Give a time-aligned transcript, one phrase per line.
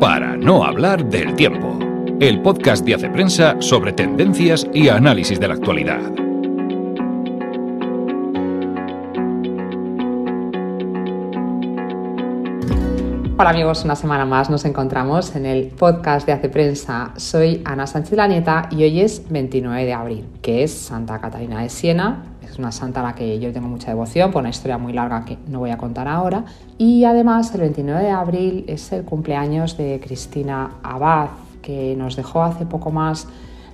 [0.00, 1.76] Para no hablar del tiempo,
[2.20, 6.27] el podcast de Hace Prensa sobre tendencias y análisis de la actualidad.
[13.40, 17.12] Hola amigos, una semana más nos encontramos en el podcast de Hace Prensa.
[17.14, 21.62] Soy Ana Sánchez La Nieta y hoy es 29 de abril, que es Santa Catalina
[21.62, 24.76] de Siena, es una santa a la que yo tengo mucha devoción, por una historia
[24.76, 26.46] muy larga que no voy a contar ahora.
[26.78, 31.28] Y además el 29 de abril es el cumpleaños de Cristina Abad,
[31.62, 33.28] que nos dejó hace poco más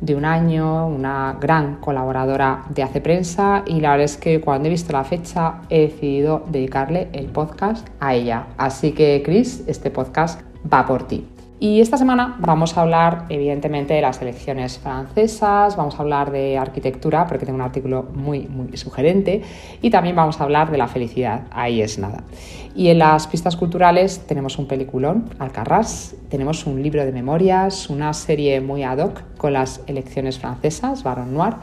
[0.00, 4.68] de un año, una gran colaboradora de Hace Prensa y la verdad es que cuando
[4.68, 8.46] he visto la fecha he decidido dedicarle el podcast a ella.
[8.56, 10.40] Así que Cris, este podcast
[10.72, 11.26] va por ti.
[11.60, 16.56] Y esta semana vamos a hablar, evidentemente, de las elecciones francesas, vamos a hablar de
[16.56, 19.42] arquitectura, porque tengo un artículo muy, muy sugerente,
[19.82, 22.22] y también vamos a hablar de la felicidad, ahí es nada.
[22.76, 28.12] Y en las pistas culturales tenemos un peliculón, Alcarrás, tenemos un libro de memorias, una
[28.12, 31.54] serie muy ad hoc con las elecciones francesas, Baron Noir,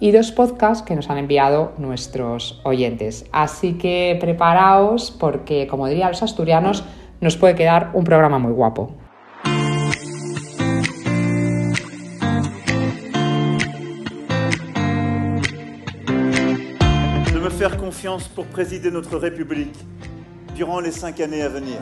[0.00, 3.24] y dos podcasts que nos han enviado nuestros oyentes.
[3.30, 6.82] Así que preparaos porque, como dirían los asturianos,
[7.20, 8.90] nos puede quedar un programa muy guapo.
[17.98, 19.74] Confiance pour présider notre République
[20.54, 21.78] durant les cinq années à venir.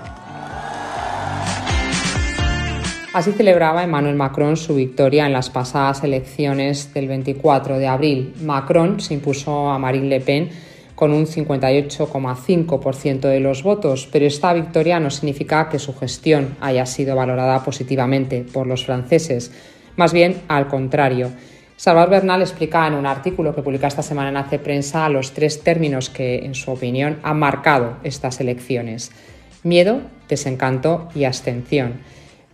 [3.12, 8.32] Así celebraba Emmanuel Macron su victoria en las pasadas elecciones del 24 de abril.
[8.42, 10.48] Macron se impuso a Marine Le Pen
[10.94, 16.86] con un 58,5% de los votos, pero esta victoria no significa que su gestión haya
[16.86, 19.52] sido valorada positivamente por los franceses,
[19.96, 21.30] más bien al contrario.
[21.76, 25.62] Salvador Bernal explica en un artículo que publica esta semana en Hace Prensa los tres
[25.62, 29.12] términos que, en su opinión, han marcado estas elecciones.
[29.62, 32.00] Miedo, desencanto y abstención.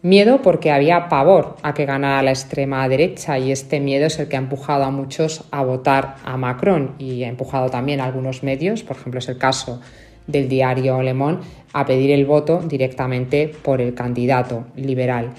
[0.03, 4.27] Miedo porque había pavor a que ganara la extrema derecha y este miedo es el
[4.27, 8.43] que ha empujado a muchos a votar a Macron y ha empujado también a algunos
[8.43, 9.81] medios, por ejemplo es el caso
[10.27, 15.31] del diario Le Monde, a pedir el voto directamente por el candidato liberal.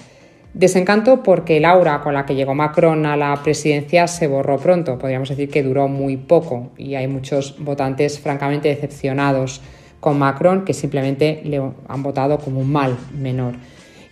[0.54, 4.96] Desencanto porque el aura con la que llegó Macron a la presidencia se borró pronto,
[4.98, 9.60] podríamos decir que duró muy poco y hay muchos votantes francamente decepcionados
[9.98, 13.54] con Macron que simplemente le han votado como un mal menor.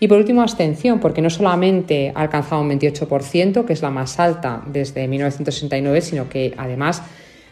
[0.00, 4.18] Y por último, abstención, porque no solamente ha alcanzado un 28%, que es la más
[4.18, 7.04] alta desde 1969, sino que además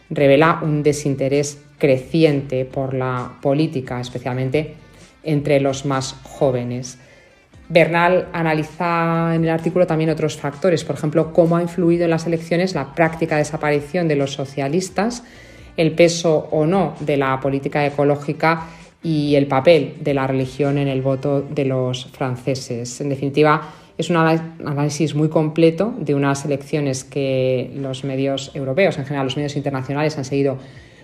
[0.09, 4.75] revela un desinterés creciente por la política, especialmente
[5.23, 6.99] entre los más jóvenes.
[7.71, 12.27] Bernal analiza en el artículo también otros factores, por ejemplo, cómo ha influido en las
[12.27, 15.23] elecciones la práctica desaparición de los socialistas,
[15.77, 18.67] el peso o no de la política ecológica
[19.05, 23.01] y el papel de la religión en el voto de los franceses.
[23.01, 23.63] En definitiva,
[23.97, 29.37] es un análisis muy completo de unas elecciones que los medios europeos, en general los
[29.37, 30.59] medios internacionales, han seguido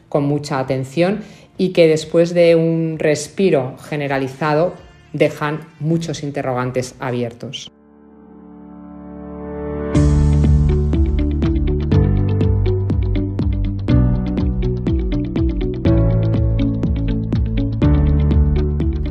[0.08, 1.20] con mucha atención
[1.58, 4.74] y que después de un respiro generalizado
[5.12, 7.70] dejan muchos interrogantes abiertos.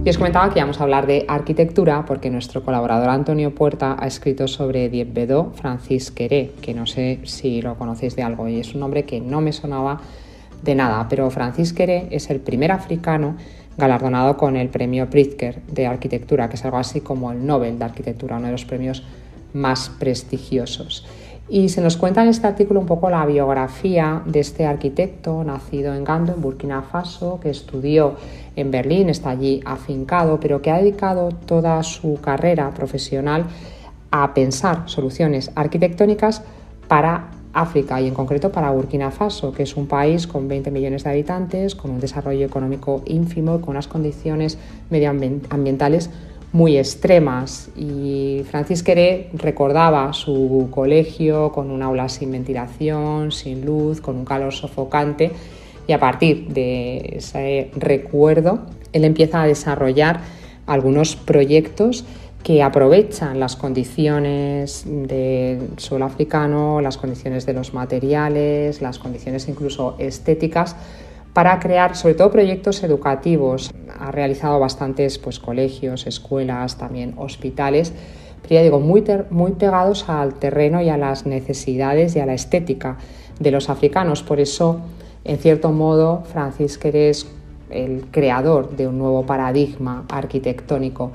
[0.05, 4.05] Y os comentaba que íbamos a hablar de arquitectura porque nuestro colaborador Antonio Puerta ha
[4.05, 8.59] escrito sobre Diep Bedó, Francis Queré, que no sé si lo conocéis de algo y
[8.59, 9.99] es un nombre que no me sonaba
[10.61, 13.35] de nada, pero Francis Queré es el primer africano
[13.77, 17.85] galardonado con el premio Pritzker de arquitectura, que es algo así como el Nobel de
[17.85, 19.03] arquitectura, uno de los premios
[19.53, 21.05] más prestigiosos.
[21.47, 25.93] Y se nos cuenta en este artículo un poco la biografía de este arquitecto nacido
[25.93, 28.15] en Gando, en Burkina Faso, que estudió
[28.55, 33.45] en Berlín, está allí afincado, pero que ha dedicado toda su carrera profesional
[34.09, 36.41] a pensar soluciones arquitectónicas
[36.87, 41.05] para África y en concreto para Burkina Faso, que es un país con 20 millones
[41.05, 44.57] de habitantes, con un desarrollo económico ínfimo, con unas condiciones
[44.89, 46.09] medioambientales
[46.51, 47.69] muy extremas.
[47.77, 54.25] Y Francis Queré recordaba su colegio con un aula sin ventilación, sin luz, con un
[54.25, 55.31] calor sofocante.
[55.87, 58.59] Y a partir de ese recuerdo,
[58.91, 60.21] él empieza a desarrollar
[60.65, 62.05] algunos proyectos
[62.45, 69.95] que aprovechan las condiciones del suelo africano, las condiciones de los materiales, las condiciones incluso
[69.97, 70.75] estéticas
[71.33, 73.71] para crear sobre todo proyectos educativos.
[73.99, 77.93] Ha realizado bastantes pues, colegios, escuelas, también hospitales,
[78.43, 82.35] pero ya digo, muy, muy pegados al terreno y a las necesidades y a la
[82.35, 82.97] estética
[83.39, 84.21] de los africanos.
[84.21, 84.81] Por eso,
[85.23, 87.25] en cierto modo, Francis es
[87.71, 91.11] el creador de un nuevo paradigma arquitectónico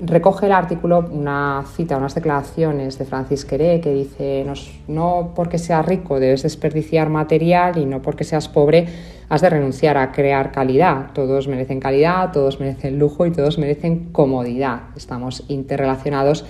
[0.00, 4.46] recoge el artículo una cita, unas declaraciones de Francis Queré que dice,
[4.86, 8.86] no porque seas rico debes desperdiciar material y no porque seas pobre
[9.28, 11.10] has de renunciar a crear calidad.
[11.12, 14.80] Todos merecen calidad, todos merecen lujo y todos merecen comodidad.
[14.96, 16.44] Estamos interrelacionados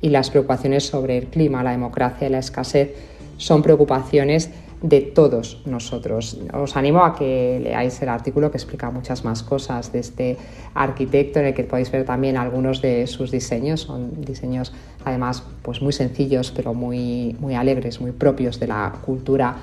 [0.00, 2.94] y las preocupaciones sobre el clima, la democracia y la escasez
[3.36, 4.50] son preocupaciones
[4.82, 6.38] de todos nosotros.
[6.54, 10.36] Os animo a que leáis el artículo que explica muchas más cosas de este
[10.74, 13.82] arquitecto en el que podéis ver también algunos de sus diseños.
[13.82, 14.72] Son diseños
[15.04, 19.56] además pues muy sencillos pero muy, muy alegres, muy propios de la cultura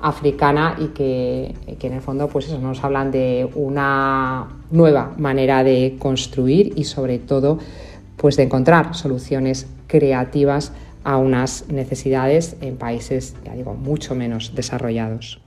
[0.00, 5.96] africana y que, en el fondo pues eso, nos hablan de una nueva manera de
[5.98, 7.58] construir y sobre todo
[8.16, 10.72] pues de encontrar soluciones creativas
[11.04, 15.40] a unas necesidades en países, ya digo, mucho menos desarrollados.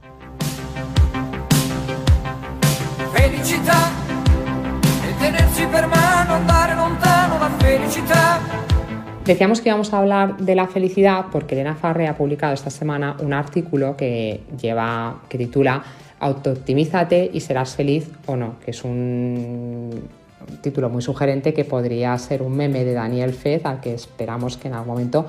[9.25, 13.15] Decíamos que íbamos a hablar de la felicidad porque Elena Farre ha publicado esta semana
[13.21, 15.81] un artículo que lleva, que titula
[16.19, 20.09] Autooptimízate y serás feliz o no, que es un
[20.61, 24.67] título muy sugerente que podría ser un meme de Daniel Fez al que esperamos que
[24.67, 25.25] en algún momento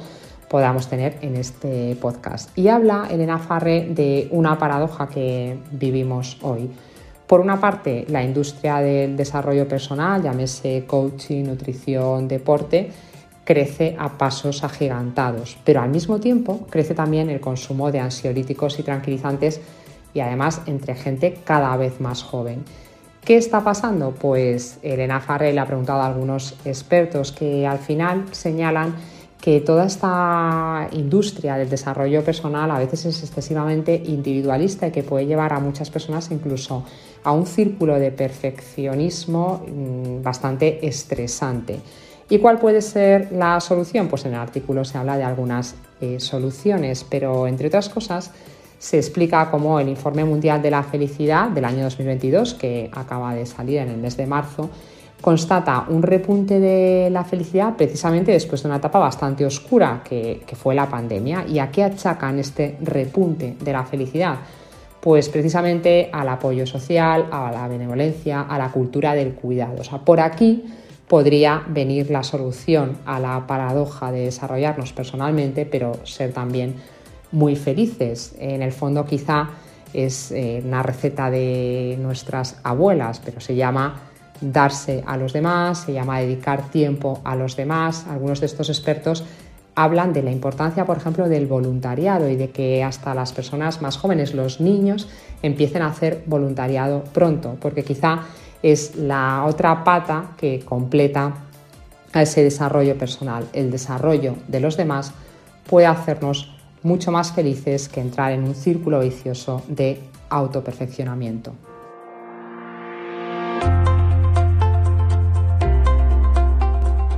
[0.48, 2.56] podamos tener en este podcast.
[2.56, 6.70] Y habla Elena Farre de una paradoja que vivimos hoy.
[7.26, 12.90] Por una parte, la industria del desarrollo personal, llámese coaching, nutrición, deporte,
[13.44, 18.82] crece a pasos agigantados, pero al mismo tiempo crece también el consumo de ansiolíticos y
[18.82, 19.60] tranquilizantes
[20.12, 22.64] y además entre gente cada vez más joven.
[23.24, 24.10] ¿Qué está pasando?
[24.10, 28.96] Pues Elena Farrell ha preguntado a algunos expertos que al final señalan
[29.40, 35.24] que toda esta industria del desarrollo personal a veces es excesivamente individualista y que puede
[35.24, 36.84] llevar a muchas personas incluso
[37.22, 41.80] a un círculo de perfeccionismo mm, bastante estresante.
[42.28, 44.08] ¿Y cuál puede ser la solución?
[44.08, 48.32] Pues en el artículo se habla de algunas eh, soluciones, pero entre otras cosas
[48.84, 53.46] se explica cómo el Informe Mundial de la Felicidad del año 2022, que acaba de
[53.46, 54.68] salir en el mes de marzo,
[55.22, 60.74] constata un repunte de la felicidad precisamente después de una etapa bastante oscura que, fue
[60.74, 61.46] la pandemia.
[61.48, 64.36] ¿Y a qué achacan este repunte de la felicidad?
[65.00, 69.76] Pues precisamente al apoyo social, a la benevolencia, a la cultura del cuidado.
[69.80, 70.62] O sea, por aquí
[71.08, 76.74] podría venir la solución a la paradoja de desarrollarnos personalmente, pero ser también
[77.32, 78.34] muy felices.
[78.38, 79.50] En el fondo quizá
[79.92, 84.00] es eh, una receta de nuestras abuelas, pero se llama
[84.40, 88.06] darse a los demás, se llama dedicar tiempo a los demás.
[88.10, 89.24] Algunos de estos expertos
[89.74, 93.96] hablan de la importancia, por ejemplo, del voluntariado y de que hasta las personas más
[93.96, 95.08] jóvenes, los niños,
[95.42, 98.20] empiecen a hacer voluntariado pronto, porque quizá
[98.62, 101.34] es la otra pata que completa
[102.12, 103.46] a ese desarrollo personal.
[103.52, 105.12] El desarrollo de los demás
[105.68, 106.53] puede hacernos
[106.84, 109.98] mucho más felices que entrar en un círculo vicioso de
[110.28, 111.54] autoperfeccionamiento.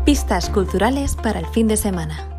[0.05, 2.33] Pistas culturales para el fin de semana.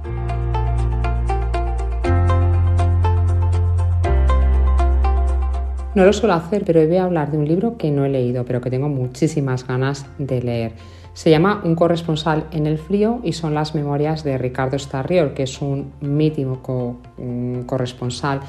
[5.95, 8.09] No lo suelo hacer, pero hoy voy a hablar de un libro que no he
[8.09, 10.73] leído, pero que tengo muchísimas ganas de leer.
[11.17, 15.43] Se llama Un corresponsal en el frío y son las memorias de Ricardo Starriol, que
[15.43, 16.99] es un mítico
[17.65, 18.41] corresponsal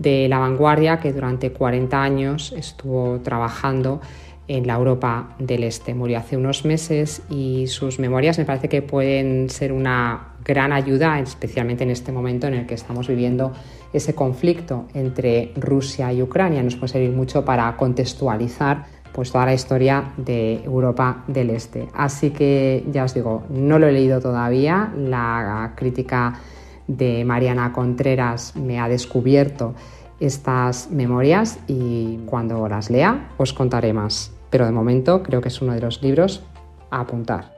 [0.00, 4.00] de la vanguardia que durante 40 años estuvo trabajando
[4.48, 5.94] en la Europa del Este.
[5.94, 11.20] Murió hace unos meses y sus memorias me parece que pueden ser una gran ayuda,
[11.20, 13.52] especialmente en este momento en el que estamos viviendo
[13.92, 16.64] ese conflicto entre Rusia y Ucrania.
[16.64, 18.86] Nos puede servir mucho para contextualizar
[19.18, 21.88] pues toda la historia de Europa del Este.
[21.92, 26.38] Así que ya os digo, no lo he leído todavía, la crítica
[26.86, 29.74] de Mariana Contreras me ha descubierto
[30.20, 34.30] estas memorias y cuando las lea os contaré más.
[34.50, 36.44] Pero de momento creo que es uno de los libros
[36.88, 37.57] a apuntar.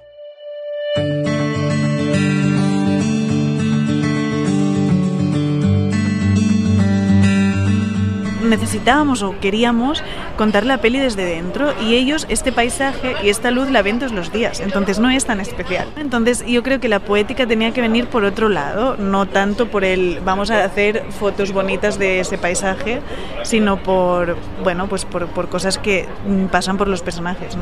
[8.50, 10.02] Necesitábamos o queríamos
[10.36, 14.12] contar la peli desde dentro y ellos este paisaje y esta luz la ven todos
[14.12, 15.88] los días, entonces no es tan especial.
[15.96, 19.84] Entonces yo creo que la poética tenía que venir por otro lado, no tanto por
[19.84, 23.00] el vamos a hacer fotos bonitas de ese paisaje,
[23.42, 26.08] sino por, bueno, pues por, cosas que
[26.50, 27.56] pasan por los personajes.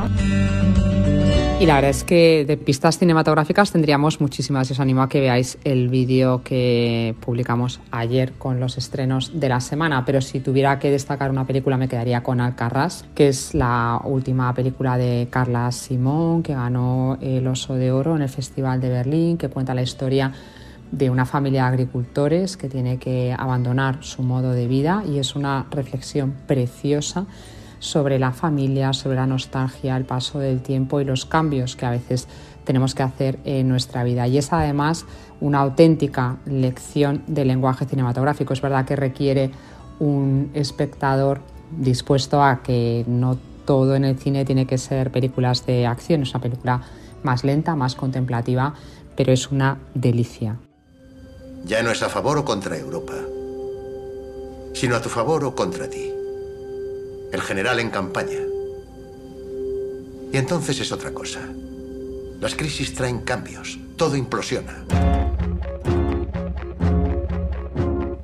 [1.60, 4.70] Y la verdad es que de pistas cinematográficas tendríamos muchísimas.
[4.70, 9.60] Os animo a que veáis el vídeo que publicamos ayer con los estrenos de la
[9.60, 10.04] semana.
[10.04, 14.54] Pero si tuviera que destacar una película, me quedaría con Alcarrás, que es la última
[14.54, 19.36] película de Carla Simón, que ganó el Oso de Oro en el Festival de Berlín,
[19.36, 20.32] que cuenta la historia
[20.92, 25.34] de una familia de agricultores que tiene que abandonar su modo de vida y es
[25.34, 27.26] una reflexión preciosa
[27.78, 31.90] sobre la familia, sobre la nostalgia, el paso del tiempo y los cambios que a
[31.90, 32.28] veces
[32.64, 34.26] tenemos que hacer en nuestra vida.
[34.26, 35.06] Y es además
[35.40, 38.52] una auténtica lección de lenguaje cinematográfico.
[38.52, 39.50] Es verdad que requiere
[40.00, 45.86] un espectador dispuesto a que no todo en el cine tiene que ser películas de
[45.86, 46.82] acción, es una película
[47.22, 48.74] más lenta, más contemplativa,
[49.14, 50.56] pero es una delicia.
[51.64, 53.14] Ya no es a favor o contra Europa,
[54.72, 56.17] sino a tu favor o contra ti
[57.32, 58.40] el general en campaña.
[60.32, 61.40] Y entonces es otra cosa.
[62.40, 64.84] Las crisis traen cambios, todo implosiona.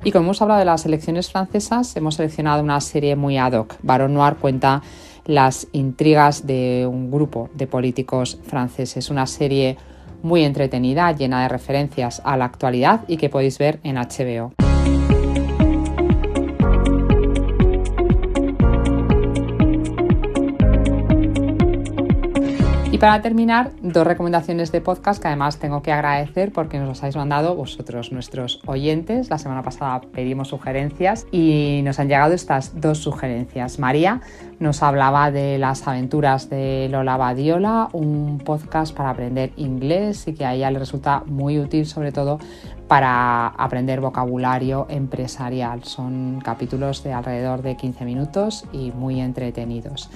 [0.03, 3.75] Y como hemos hablado de las elecciones francesas, hemos seleccionado una serie muy ad hoc.
[3.81, 4.83] Baron Noir cuenta
[5.25, 9.09] las intrigas de un grupo de políticos franceses.
[9.09, 9.77] Una serie
[10.21, 14.64] muy entretenida, llena de referencias a la actualidad y que podéis ver en HBO.
[22.95, 26.99] Y para terminar, dos recomendaciones de podcast que además tengo que agradecer porque nos las
[27.03, 29.29] habéis mandado vosotros, nuestros oyentes.
[29.29, 33.79] La semana pasada pedimos sugerencias y nos han llegado estas dos sugerencias.
[33.79, 34.21] María
[34.59, 40.45] nos hablaba de las aventuras de Lola Badiola, un podcast para aprender inglés y que
[40.45, 42.39] a ella le resulta muy útil sobre todo
[42.87, 45.83] para aprender vocabulario empresarial.
[45.83, 50.09] Son capítulos de alrededor de 15 minutos y muy entretenidos.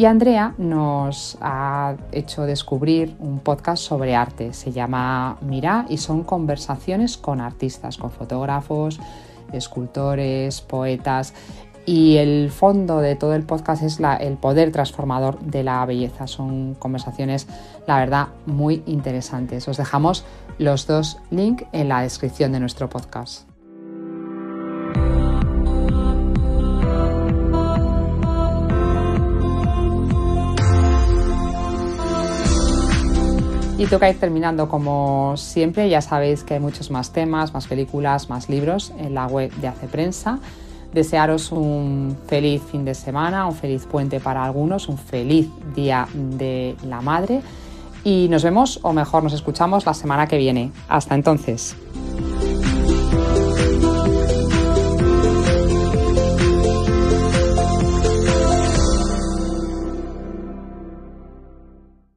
[0.00, 4.54] Y Andrea nos ha hecho descubrir un podcast sobre arte.
[4.54, 8.98] Se llama Mira y son conversaciones con artistas, con fotógrafos,
[9.52, 11.34] escultores, poetas.
[11.84, 16.26] Y el fondo de todo el podcast es el poder transformador de la belleza.
[16.26, 17.46] Son conversaciones,
[17.86, 19.68] la verdad, muy interesantes.
[19.68, 20.24] Os dejamos
[20.56, 23.49] los dos links en la descripción de nuestro podcast.
[33.80, 35.88] Y toca ir terminando como siempre.
[35.88, 39.68] Ya sabéis que hay muchos más temas, más películas, más libros en la web de
[39.68, 40.38] Hace Prensa.
[40.92, 46.76] Desearos un feliz fin de semana, un feliz puente para algunos, un feliz día de
[46.86, 47.40] la madre.
[48.04, 50.72] Y nos vemos, o mejor nos escuchamos, la semana que viene.
[50.86, 51.74] Hasta entonces.